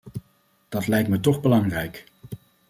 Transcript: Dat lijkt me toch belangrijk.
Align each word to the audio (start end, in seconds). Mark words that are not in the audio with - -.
Dat 0.69 0.87
lijkt 0.87 1.09
me 1.09 1.19
toch 1.19 1.41
belangrijk. 1.41 2.03